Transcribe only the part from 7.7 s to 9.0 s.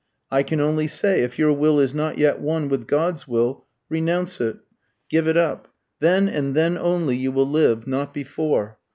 not before.